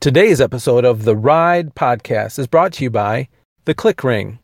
[0.00, 3.28] Today's episode of the Ride podcast is brought to you by
[3.66, 4.38] The Click Ring.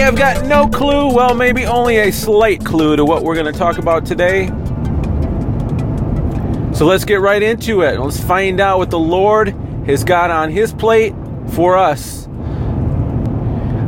[0.03, 3.59] I've got no clue, well, maybe only a slight clue to what we're going to
[3.59, 4.47] talk about today.
[6.73, 8.01] So let's get right into it.
[8.01, 9.49] Let's find out what the Lord
[9.87, 11.15] has got on His plate
[11.53, 12.27] for us.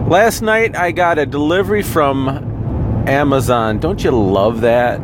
[0.08, 2.28] Last night I got a delivery from
[3.08, 3.78] Amazon.
[3.78, 5.00] Don't you love that?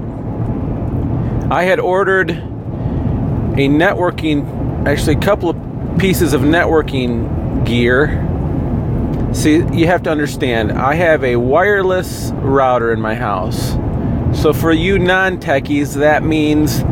[1.50, 8.28] I had ordered a networking, actually, a couple of pieces of networking gear
[9.32, 13.72] See, you have to understand, I have a wireless router in my house.
[14.38, 16.82] So for you non techies, that means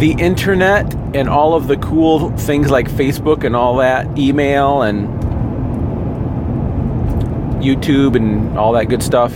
[0.00, 5.08] the internet and all of the cool things like Facebook and all that, email and
[7.62, 9.32] YouTube and all that good stuff,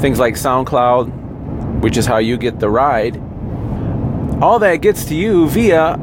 [0.00, 3.16] things like SoundCloud, which is how you get the ride,
[4.42, 5.98] all that gets to you via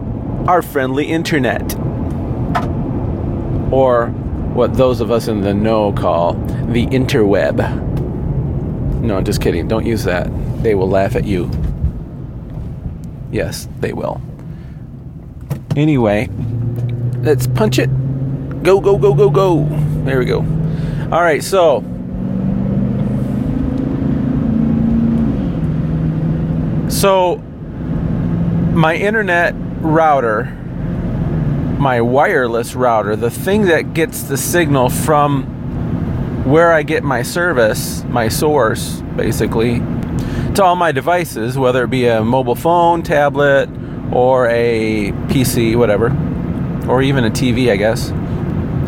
[0.48, 1.76] our friendly internet.
[3.72, 4.14] Or
[4.56, 7.58] what those of us in the know call the interweb.
[9.02, 9.68] No, I'm just kidding.
[9.68, 10.30] Don't use that.
[10.64, 11.52] They will laugh at you.
[13.32, 14.22] Yes, they will.
[15.76, 16.30] Anyway,
[17.18, 17.90] let's punch it.
[18.64, 19.66] Go, go, go, go, go.
[20.06, 20.40] There we go.
[21.12, 21.84] All right, so.
[26.88, 27.36] So,
[28.74, 30.58] my internet router
[31.80, 35.44] my wireless router, the thing that gets the signal from
[36.46, 39.80] where I get my service, my source, basically,
[40.56, 43.70] to all my devices, whether it be a mobile phone, tablet,
[44.12, 46.08] or a PC, whatever,
[46.90, 48.10] or even a TV, I guess.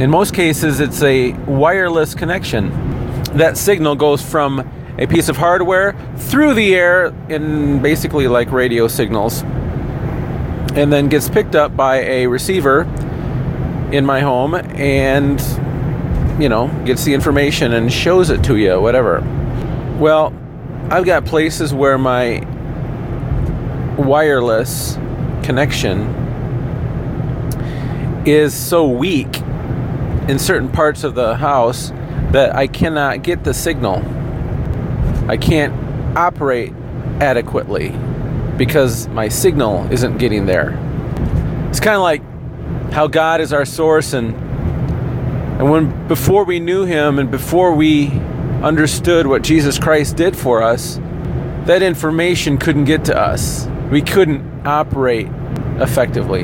[0.01, 2.69] In most cases, it's a wireless connection.
[3.35, 4.59] That signal goes from
[4.97, 9.43] a piece of hardware through the air in basically like radio signals
[10.77, 12.83] and then gets picked up by a receiver
[13.91, 15.41] in my home and
[16.39, 19.21] you know gets the information and shows it to you whatever.
[19.99, 20.31] Well
[20.91, 22.39] i've got places where my
[23.97, 24.95] wireless
[25.43, 26.01] connection
[28.27, 29.41] is so weak
[30.29, 31.89] in certain parts of the house
[32.31, 34.03] that i cannot get the signal.
[35.27, 35.73] I can't
[36.15, 36.71] operate
[37.19, 37.95] adequately
[38.57, 40.71] because my signal isn't getting there.
[41.69, 42.21] It's kind of like
[42.91, 44.35] how God is our source and
[45.59, 48.09] and when before we knew him and before we
[48.61, 50.97] understood what Jesus Christ did for us,
[51.65, 53.67] that information couldn't get to us.
[53.91, 55.27] We couldn't operate
[55.79, 56.43] effectively.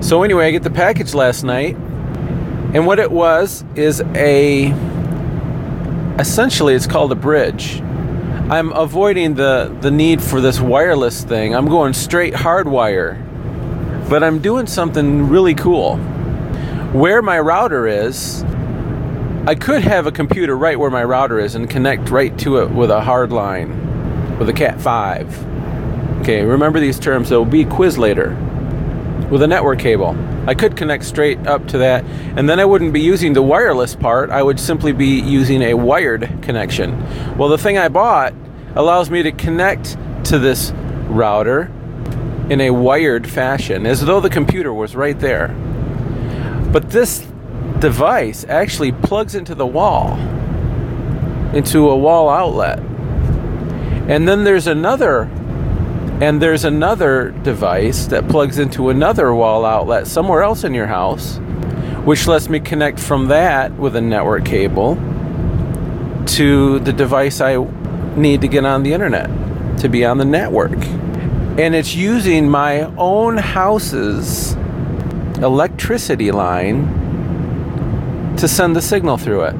[0.00, 1.76] So anyway, I get the package last night
[2.74, 4.72] and what it was is a
[6.18, 7.80] essentially it's called a bridge
[8.50, 11.54] I'm avoiding the, the need for this wireless thing.
[11.54, 13.18] I'm going straight hardwire.
[14.10, 15.96] But I'm doing something really cool.
[16.92, 18.44] Where my router is,
[19.46, 22.70] I could have a computer right where my router is and connect right to it
[22.70, 26.20] with a hard line, with a Cat 5.
[26.20, 28.36] Okay, remember these terms, they'll be quiz later.
[29.34, 30.16] With a network cable.
[30.46, 32.04] I could connect straight up to that,
[32.36, 34.30] and then I wouldn't be using the wireless part.
[34.30, 37.36] I would simply be using a wired connection.
[37.36, 38.32] Well, the thing I bought
[38.76, 39.96] allows me to connect
[40.26, 40.70] to this
[41.08, 41.62] router
[42.48, 45.48] in a wired fashion, as though the computer was right there.
[46.70, 47.26] But this
[47.80, 50.16] device actually plugs into the wall,
[51.52, 52.78] into a wall outlet.
[54.08, 55.28] And then there's another
[56.20, 61.38] and there's another device that plugs into another wall outlet somewhere else in your house,
[62.04, 64.94] which lets me connect from that with a network cable
[66.26, 67.56] to the device I
[68.16, 69.28] need to get on the internet,
[69.80, 70.78] to be on the network.
[71.58, 74.54] And it's using my own house's
[75.42, 77.02] electricity line
[78.36, 79.54] to send the signal through it.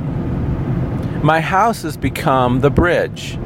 [1.24, 3.38] My house has become the bridge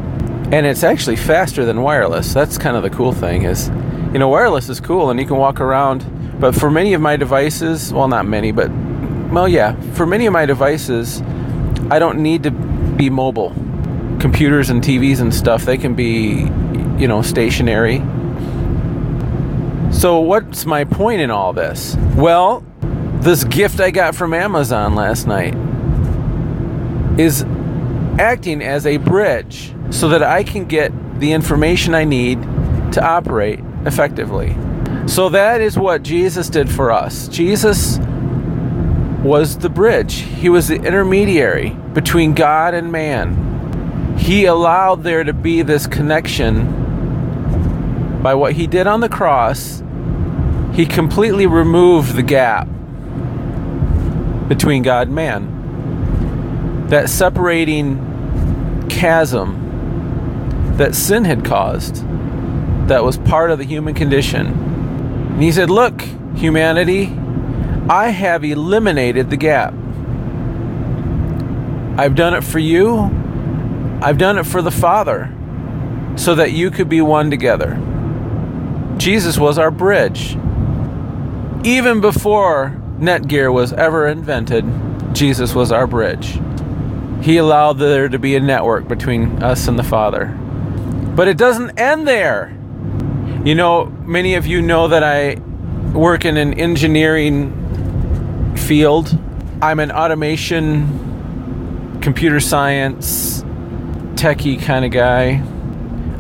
[0.51, 2.33] and it's actually faster than wireless.
[2.33, 3.69] That's kind of the cool thing is,
[4.13, 6.07] you know, wireless is cool and you can walk around.
[6.41, 8.71] But for many of my devices, well, not many, but
[9.31, 11.21] well, yeah, for many of my devices,
[11.91, 13.51] I don't need to be mobile.
[14.21, 16.49] Computers and TVs and stuff, they can be,
[16.99, 17.99] you know, stationary.
[19.93, 21.97] So, what's my point in all this?
[22.17, 22.65] Well,
[23.21, 25.55] this gift I got from Amazon last night
[27.21, 27.43] is
[28.19, 32.43] acting as a bridge so that I can get the information I need
[32.93, 34.57] to operate effectively.
[35.07, 37.29] So that is what Jesus did for us.
[37.29, 37.99] Jesus
[39.23, 44.17] was the bridge, He was the intermediary between God and man.
[44.19, 46.67] He allowed there to be this connection
[48.23, 49.83] by what He did on the cross.
[50.75, 52.69] He completely removed the gap
[54.49, 56.87] between God and man.
[56.89, 59.68] That separating chasm
[60.77, 62.05] that sin had caused,
[62.89, 64.47] that was part of the human condition.
[64.47, 66.03] And he said, Look,
[66.35, 67.07] humanity,
[67.89, 69.73] I have eliminated the gap.
[71.99, 73.11] I've done it for you,
[74.01, 75.35] I've done it for the Father,
[76.17, 77.75] so that you could be one together.
[78.99, 80.37] Jesus was our bridge.
[81.65, 84.65] Even before Netgear was ever invented,
[85.13, 86.41] Jesus was our bridge.
[87.23, 90.39] He allowed there to be a network between us and the Father.
[91.19, 92.57] But it doesn't end there.
[93.45, 95.35] You know, many of you know that I
[95.93, 99.19] work in an engineering field.
[99.61, 103.43] I'm an automation, computer science,
[104.15, 105.43] techie kind of guy.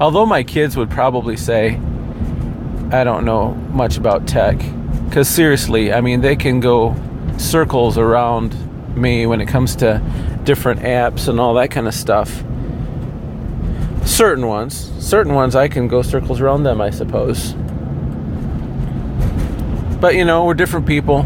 [0.00, 1.80] Although my kids would probably say,
[2.90, 4.58] I don't know much about tech.
[5.04, 6.96] Because seriously, I mean, they can go
[7.36, 10.02] circles around me when it comes to
[10.42, 12.42] different apps and all that kind of stuff
[14.18, 14.90] certain ones.
[14.98, 17.52] Certain ones I can go circles around them, I suppose.
[20.00, 21.24] But you know, we're different people.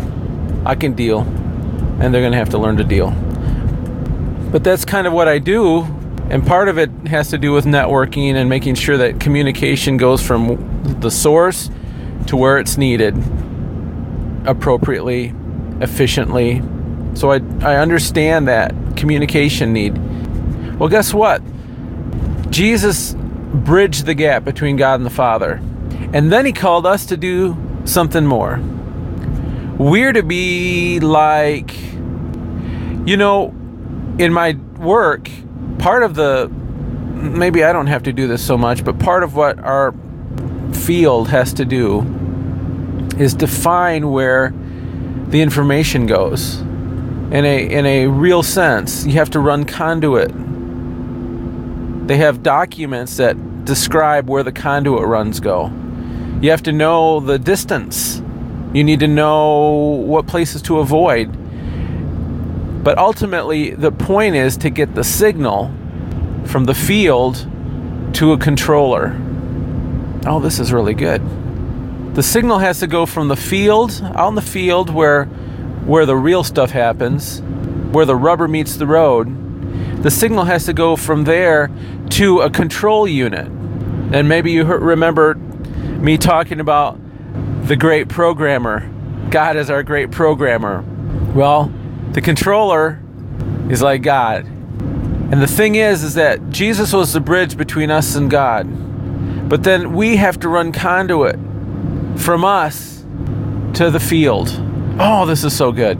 [0.66, 3.10] I can deal, and they're going to have to learn to deal.
[4.52, 5.84] But that's kind of what I do,
[6.28, 10.22] and part of it has to do with networking and making sure that communication goes
[10.24, 11.70] from the source
[12.26, 13.16] to where it's needed
[14.44, 15.32] appropriately,
[15.80, 16.60] efficiently.
[17.14, 19.96] So I, I understand that communication need.
[20.78, 21.40] Well, guess what?
[22.52, 25.54] Jesus bridged the gap between God and the Father.
[26.12, 27.56] And then he called us to do
[27.86, 28.60] something more.
[29.78, 31.74] We're to be like,
[33.06, 33.48] you know,
[34.18, 35.30] in my work,
[35.78, 39.34] part of the, maybe I don't have to do this so much, but part of
[39.34, 39.94] what our
[40.74, 42.02] field has to do
[43.18, 44.52] is define where
[45.28, 46.60] the information goes.
[46.60, 50.30] In a, in a real sense, you have to run conduit
[52.06, 55.72] they have documents that describe where the conduit runs go.
[56.40, 58.20] You have to know the distance.
[58.72, 61.30] You need to know what places to avoid.
[62.82, 65.72] But ultimately, the point is to get the signal
[66.46, 67.46] from the field
[68.14, 69.16] to a controller.
[70.26, 71.22] Oh, this is really good.
[72.14, 75.26] The signal has to go from the field, out in the field where
[75.86, 77.40] where the real stuff happens,
[77.90, 79.28] where the rubber meets the road,
[80.02, 81.70] the signal has to go from there
[82.10, 83.46] to a control unit.
[83.46, 86.98] And maybe you remember me talking about
[87.66, 88.90] the great programmer.
[89.30, 90.84] God is our great programmer.
[91.34, 91.72] Well,
[92.10, 93.00] the controller
[93.70, 94.44] is like God.
[94.44, 98.68] And the thing is is that Jesus was the bridge between us and God.
[99.48, 101.38] But then we have to run conduit
[102.16, 103.04] from us
[103.74, 104.50] to the field.
[104.98, 105.98] Oh, this is so good.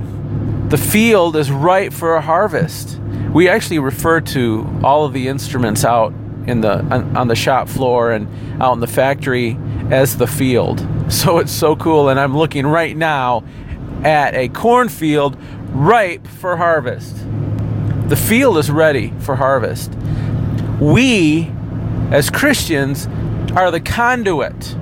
[0.73, 2.99] The field is ripe for a harvest
[3.33, 6.13] we actually refer to all of the instruments out
[6.47, 8.29] in the on, on, the shop floor and
[8.63, 9.57] out in the factory
[9.91, 10.87] as the field.
[11.13, 13.45] So it's so cool and I'm looking right now
[14.03, 15.37] at a cornfield
[15.69, 17.15] ripe for harvest.
[18.09, 19.93] The field is ready for harvest.
[20.81, 21.53] We
[22.11, 23.09] as Christians
[23.55, 24.75] are the conduit.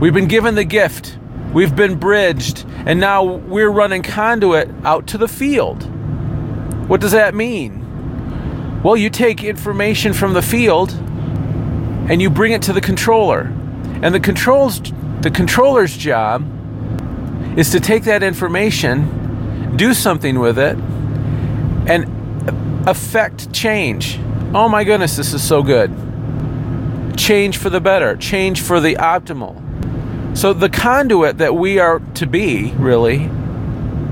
[0.00, 1.19] We've been given the gift.
[1.52, 5.84] We've been bridged and now we're running conduit out to the field.
[6.88, 8.82] What does that mean?
[8.82, 10.92] Well, you take information from the field
[12.08, 13.52] and you bring it to the controller.
[14.02, 14.80] And the controls
[15.20, 16.42] the controller's job
[17.58, 20.78] is to take that information, do something with it,
[21.86, 22.06] and
[22.88, 24.18] affect change.
[24.54, 25.90] Oh my goodness, this is so good.
[27.18, 29.69] Change for the better, change for the optimal.
[30.34, 33.30] So the conduit that we are to be, really,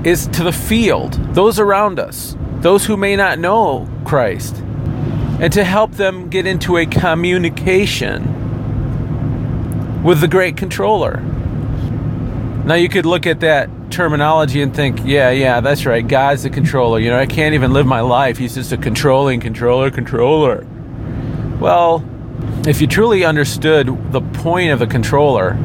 [0.03, 5.63] is to the field, those around us those who may not know Christ, and to
[5.63, 8.35] help them get into a communication
[10.03, 11.21] with the great controller.
[12.65, 16.05] Now, you could look at that terminology and think, yeah, yeah, that's right.
[16.05, 16.99] God's the controller.
[16.99, 18.37] You know, I can't even live my life.
[18.37, 20.67] He's just a controlling controller, controller.
[21.59, 22.03] Well,
[22.67, 25.57] if you truly understood the point of a controller,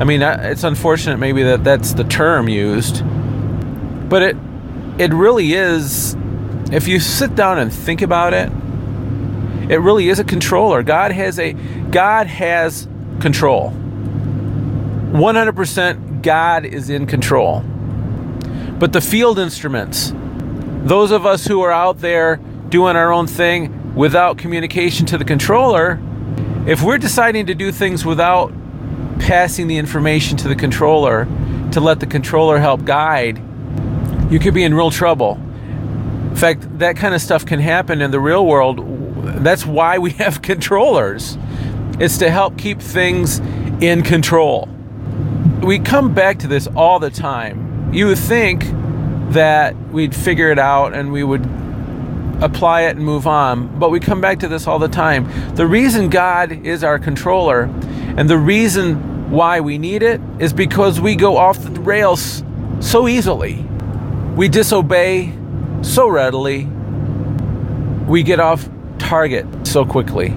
[0.00, 3.02] I mean, it's unfortunate maybe that that's the term used
[4.08, 4.36] But it
[4.98, 6.16] it really is
[6.72, 8.50] if you sit down and think about it,
[9.70, 10.82] it really is a controller.
[10.82, 11.52] God has a
[11.90, 12.88] God has
[13.20, 13.70] control.
[13.70, 17.60] 100% God is in control.
[18.78, 20.12] But the field instruments,
[20.84, 22.36] those of us who are out there
[22.68, 26.00] doing our own thing without communication to the controller,
[26.66, 28.52] if we're deciding to do things without
[29.20, 31.26] passing the information to the controller
[31.72, 33.40] to let the controller help guide,
[34.30, 35.34] you could be in real trouble.
[36.30, 38.80] In fact, that kind of stuff can happen in the real world.
[39.44, 41.38] That's why we have controllers.
[42.00, 43.40] It's to help keep things
[43.80, 44.68] in control.
[45.62, 47.92] We come back to this all the time.
[47.92, 48.64] You would think
[49.32, 51.44] that we'd figure it out and we would
[52.42, 55.28] apply it and move on, but we come back to this all the time.
[55.54, 57.66] The reason God is our controller
[58.16, 62.42] and the reason why we need it is because we go off the rails
[62.80, 63.64] so easily.
[64.34, 65.32] We disobey
[65.82, 66.64] so readily.
[68.08, 70.34] We get off target so quickly.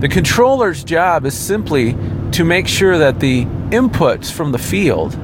[0.00, 1.96] The controller's job is simply
[2.32, 5.18] to make sure that the inputs from the field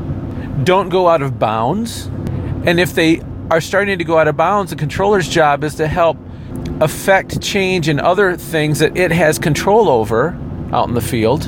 [0.65, 2.07] don't go out of bounds.
[2.67, 5.87] And if they are starting to go out of bounds, the controller's job is to
[5.87, 6.19] help
[6.81, 10.39] affect change in other things that it has control over
[10.73, 11.43] out in the field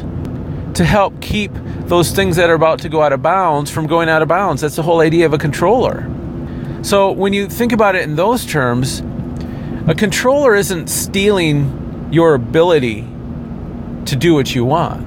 [0.74, 1.50] to help keep
[1.86, 4.60] those things that are about to go out of bounds from going out of bounds.
[4.60, 6.08] That's the whole idea of a controller.
[6.82, 9.02] So when you think about it in those terms,
[9.88, 13.02] a controller isn't stealing your ability
[14.04, 15.06] to do what you want.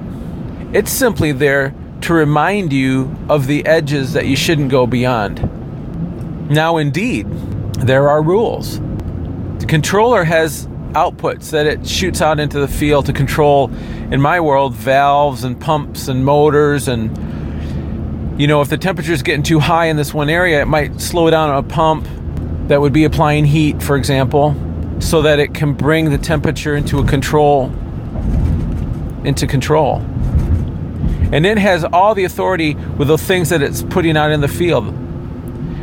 [0.74, 6.50] It's simply there to remind you of the edges that you shouldn't go beyond.
[6.50, 7.26] Now, indeed,
[7.74, 8.80] there are rules.
[9.58, 13.70] The controller has outputs that it shoots out into the field to control,
[14.10, 16.88] in my world, valves and pumps and motors.
[16.88, 17.10] And,
[18.40, 21.00] you know, if the temperature is getting too high in this one area, it might
[21.00, 22.06] slow down a pump
[22.68, 24.54] that would be applying heat, for example,
[25.00, 27.72] so that it can bring the temperature into a control
[29.24, 29.96] into control.
[31.32, 34.48] And it has all the authority with the things that it's putting out in the
[34.48, 34.94] field.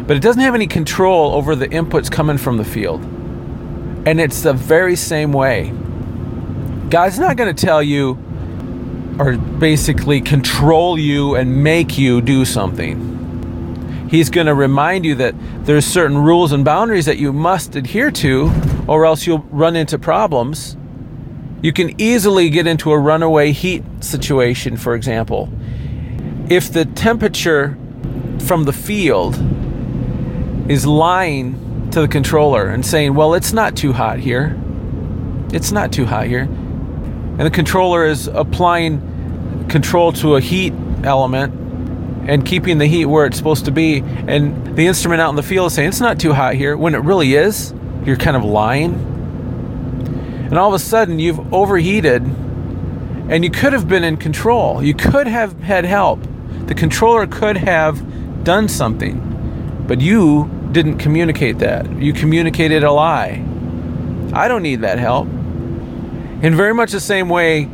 [0.07, 3.01] But it doesn't have any control over the inputs coming from the field.
[4.07, 5.71] And it's the very same way.
[6.89, 8.17] God's not going to tell you
[9.19, 14.07] or basically control you and make you do something.
[14.09, 15.35] He's going to remind you that
[15.65, 18.51] there's certain rules and boundaries that you must adhere to
[18.87, 20.77] or else you'll run into problems
[21.61, 25.49] you can easily get into a runaway heat situation, for example.
[26.49, 27.77] If the temperature
[28.45, 29.35] from the field
[30.69, 31.55] is lying
[31.97, 34.55] to the controller and saying, well, it's not too hot here,
[35.51, 40.73] it's not too hot here, and the controller is applying control to a heat
[41.03, 41.51] element
[42.29, 45.41] and keeping the heat where it's supposed to be, and the instrument out in the
[45.41, 47.73] field is saying, it's not too hot here, when it really is,
[48.05, 48.93] you're kind of lying.
[50.51, 54.83] And all of a sudden you've overheated and you could have been in control.
[54.83, 56.19] You could have had help.
[56.67, 61.91] The controller could have done something, but you didn't communicate that.
[61.99, 63.43] You communicated a lie.
[64.31, 65.25] I don't need that help.
[65.27, 67.67] In very much the same way,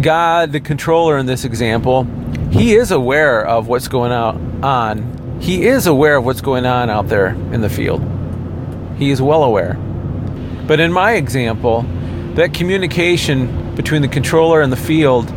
[0.00, 2.04] God, the controller in this example,
[2.52, 5.40] he is aware of what's going out on.
[5.40, 8.06] He is aware of what's going on out there in the field.
[8.98, 9.74] He is well aware.
[10.68, 11.82] But in my example,
[12.36, 15.28] that communication between the controller and the field,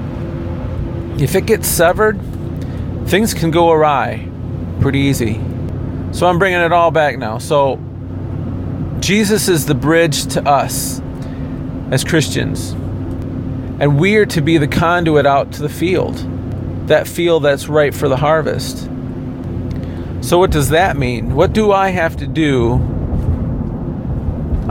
[1.20, 2.22] if it gets severed,
[3.08, 4.30] things can go awry
[4.82, 5.42] pretty easy.
[6.12, 7.38] So I'm bringing it all back now.
[7.38, 7.80] So
[9.00, 11.02] Jesus is the bridge to us
[11.92, 12.72] as Christians.
[13.80, 16.18] And we are to be the conduit out to the field,
[16.88, 18.90] that field that's ripe for the harvest.
[20.22, 21.34] So, what does that mean?
[21.36, 22.78] What do I have to do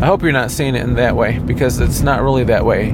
[0.00, 2.92] I hope you're not seeing it in that way because it's not really that way.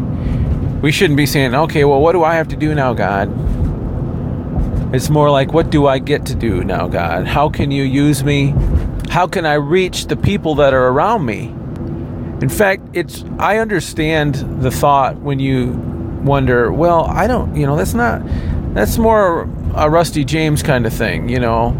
[0.82, 3.28] We shouldn't be saying, okay, well, what do I have to do now, God?
[4.93, 7.26] It's more like, what do I get to do now, God?
[7.26, 8.55] How can you use me?
[9.11, 11.47] How can I reach the people that are around me?
[12.40, 15.73] In fact, it's I understand the thought when you
[16.23, 18.23] wonder, well, I don't, you know, that's not
[18.75, 21.75] that's more a Rusty James kind of thing, you know,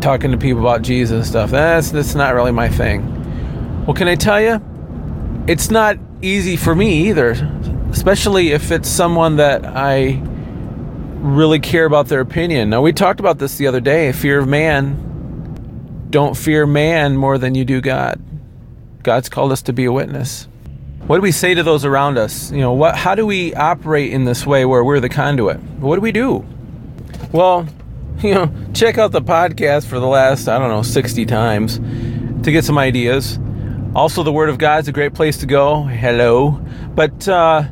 [0.00, 1.50] talking to people about Jesus and stuff.
[1.50, 3.84] That's that's not really my thing.
[3.86, 4.60] Well, can I tell you?
[5.46, 7.32] It's not easy for me either,
[7.90, 10.22] especially if it's someone that I
[11.22, 12.68] really care about their opinion.
[12.68, 16.08] Now, we talked about this the other day fear of man.
[16.10, 18.20] Don't fear man more than you do God.
[19.02, 20.48] God's called us to be a witness.
[21.06, 22.52] What do we say to those around us?
[22.52, 25.60] You know, what how do we operate in this way where we're the conduit?
[25.80, 26.44] What do we do?
[27.32, 27.66] Well,
[28.18, 31.78] you know, check out the podcast for the last, I don't know, 60 times
[32.44, 33.38] to get some ideas.
[33.94, 35.82] Also, the Word of God is a great place to go.
[35.82, 36.52] Hello.
[36.94, 37.64] But uh,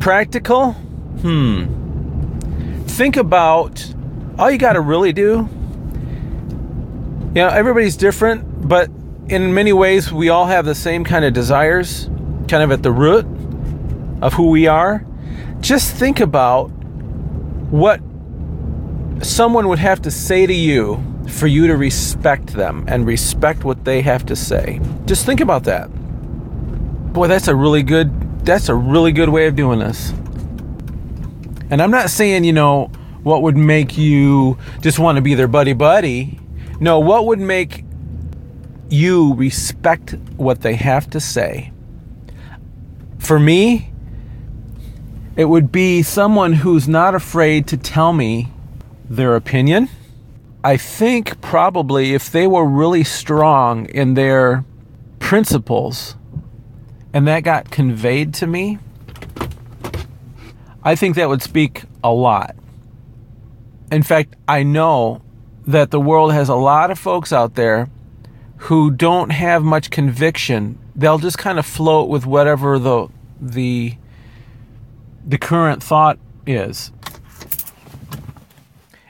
[0.00, 0.72] practical?
[0.72, 1.81] Hmm.
[2.92, 3.94] Think about
[4.38, 5.48] all you got to really do.
[7.28, 8.90] You know, everybody's different, but
[9.28, 12.10] in many ways, we all have the same kind of desires,
[12.48, 13.24] kind of at the root
[14.20, 15.06] of who we are.
[15.60, 16.66] Just think about
[17.70, 17.98] what
[19.22, 23.86] someone would have to say to you for you to respect them and respect what
[23.86, 24.82] they have to say.
[25.06, 25.88] Just think about that.
[27.14, 30.12] Boy, that's a really good that's a really good way of doing this.
[31.72, 32.92] And I'm not saying, you know,
[33.24, 36.38] what would make you just want to be their buddy buddy.
[36.78, 37.84] No, what would make
[38.88, 41.72] you respect what they have to say?
[43.18, 43.90] For me,
[45.34, 48.52] it would be someone who's not afraid to tell me
[49.08, 49.88] their opinion
[50.64, 54.64] I think probably if they were really strong in their
[55.18, 56.14] principles
[57.12, 58.78] and that got conveyed to me,
[60.84, 62.56] I think that would speak a lot.
[63.90, 65.22] In fact, I know
[65.66, 67.88] that the world has a lot of folks out there
[68.56, 70.78] who don't have much conviction.
[70.96, 73.08] They'll just kind of float with whatever the
[73.40, 73.96] the
[75.24, 76.90] the current thought is.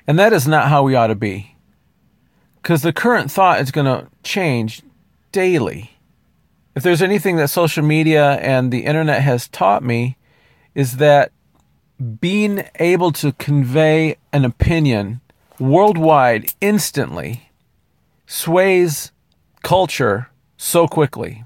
[0.06, 1.56] And that is not how we ought to be.
[2.60, 4.82] Because the current thought is going to change
[5.32, 5.92] daily.
[6.74, 10.16] If there's anything that social media and the internet has taught me,
[10.74, 11.32] is that
[12.20, 15.20] being able to convey an opinion
[15.58, 17.50] worldwide instantly
[18.26, 19.12] sways
[19.62, 21.44] culture so quickly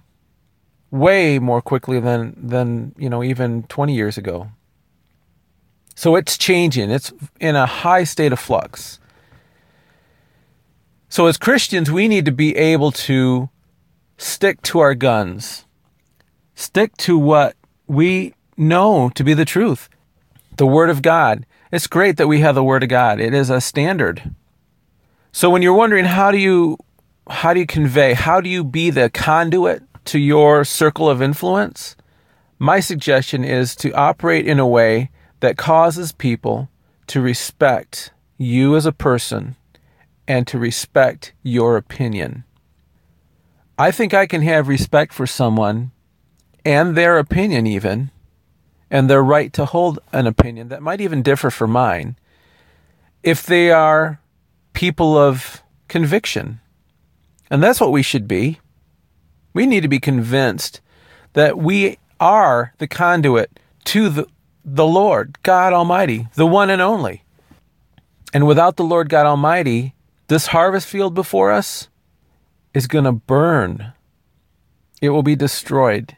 [0.91, 4.51] way more quickly than than you know even 20 years ago
[5.97, 6.91] so it's changing.
[6.91, 9.01] It's in a high state of flux.
[11.09, 13.49] So as Christians, we need to be able to
[14.19, 15.65] stick to our guns,
[16.55, 19.89] stick to what we know to be the truth,
[20.57, 21.47] the Word of God.
[21.73, 23.21] It's great that we have the Word of God.
[23.21, 24.35] It is a standard.
[25.33, 26.79] So when you're wondering how do you
[27.29, 31.97] how do you convey, how do you be the conduit to your circle of influence?
[32.59, 36.69] My suggestion is to operate in a way that causes people
[37.09, 39.57] to respect you as a person
[40.29, 42.45] and to respect your opinion.
[43.79, 45.91] I think I can have respect for someone
[46.65, 48.11] and their opinion, even,
[48.91, 52.17] and their right to hold an opinion that might even differ from mine,
[53.23, 54.21] if they are
[54.73, 56.61] people of conviction.
[57.51, 58.61] And that's what we should be.
[59.55, 60.81] We need to be convinced
[61.33, 64.27] that we are the conduit to the,
[64.65, 67.23] the Lord God Almighty, the one and only.
[68.33, 69.95] And without the Lord God Almighty,
[70.29, 71.89] this harvest field before us
[72.75, 73.93] is going to burn.
[75.01, 76.17] It will be destroyed.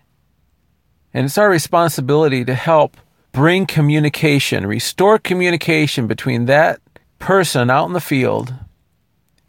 [1.19, 2.97] And it's our responsibility to help
[3.33, 6.81] bring communication, restore communication between that
[7.19, 8.55] person out in the field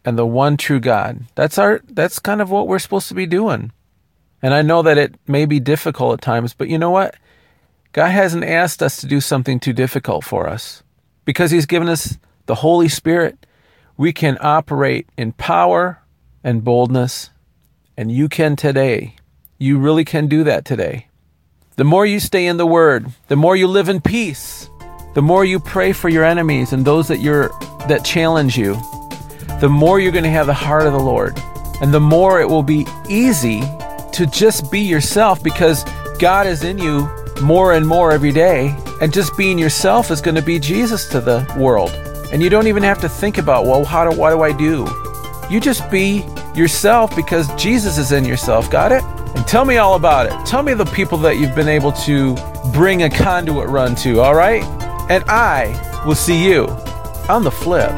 [0.04, 1.26] and the one true God.
[1.36, 3.70] That's our that's kind of what we're supposed to be doing.
[4.42, 7.14] And I know that it may be difficult at times, but you know what?
[7.92, 10.82] God hasn't asked us to do something too difficult for us.
[11.24, 13.46] Because He's given us the Holy Spirit,
[13.96, 16.02] we can operate in power
[16.42, 17.30] and boldness.
[17.96, 19.14] And you can today.
[19.56, 21.06] You really can do that today.
[21.80, 24.68] The more you stay in the Word, the more you live in peace,
[25.14, 27.48] the more you pray for your enemies and those that you're
[27.88, 28.74] that challenge you,
[29.62, 31.40] the more you're going to have the heart of the Lord.
[31.80, 33.62] And the more it will be easy
[34.12, 35.86] to just be yourself because
[36.18, 37.08] God is in you
[37.40, 38.76] more and more every day.
[39.00, 41.92] And just being yourself is going to be Jesus to the world.
[42.30, 44.86] And you don't even have to think about, well, how do what do I do?
[45.48, 48.70] You just be yourself because Jesus is in yourself.
[48.70, 49.19] Got it?
[49.34, 50.46] And tell me all about it.
[50.46, 52.36] Tell me the people that you've been able to
[52.72, 54.64] bring a conduit run to, all right?
[55.10, 56.66] And I will see you
[57.28, 57.90] on the flip.